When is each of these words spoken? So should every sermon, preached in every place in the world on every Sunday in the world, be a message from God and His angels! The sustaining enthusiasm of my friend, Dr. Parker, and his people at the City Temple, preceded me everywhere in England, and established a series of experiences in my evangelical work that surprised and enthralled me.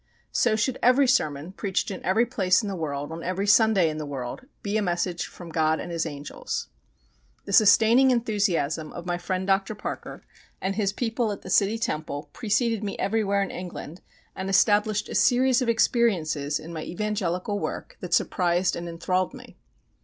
So 0.31 0.55
should 0.55 0.79
every 0.81 1.07
sermon, 1.07 1.51
preached 1.51 1.91
in 1.91 2.03
every 2.03 2.25
place 2.25 2.63
in 2.63 2.67
the 2.67 2.75
world 2.75 3.11
on 3.11 3.21
every 3.21 3.45
Sunday 3.45 3.87
in 3.87 3.99
the 3.99 4.05
world, 4.07 4.45
be 4.63 4.75
a 4.75 4.81
message 4.81 5.27
from 5.27 5.51
God 5.51 5.79
and 5.79 5.91
His 5.91 6.07
angels! 6.07 6.69
The 7.45 7.53
sustaining 7.53 8.09
enthusiasm 8.09 8.91
of 8.93 9.05
my 9.05 9.19
friend, 9.19 9.45
Dr. 9.45 9.75
Parker, 9.75 10.23
and 10.59 10.75
his 10.75 10.91
people 10.91 11.31
at 11.31 11.43
the 11.43 11.51
City 11.51 11.77
Temple, 11.77 12.31
preceded 12.33 12.83
me 12.83 12.97
everywhere 12.97 13.43
in 13.43 13.51
England, 13.51 14.01
and 14.35 14.49
established 14.49 15.07
a 15.07 15.13
series 15.13 15.61
of 15.61 15.69
experiences 15.69 16.57
in 16.59 16.73
my 16.73 16.81
evangelical 16.81 17.59
work 17.59 17.97
that 17.99 18.15
surprised 18.15 18.75
and 18.75 18.89
enthralled 18.89 19.35
me. 19.35 19.55